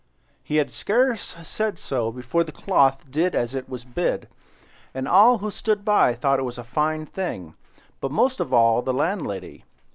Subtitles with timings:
[0.43, 4.27] He had scarce said so before the cloth did as it was bid;
[4.95, 7.53] and all who stood by thought it a fine thing,
[7.99, 9.63] but most of all the landlady.